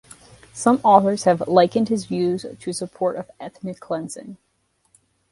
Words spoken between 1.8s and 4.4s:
his views to support of ethnic cleansing.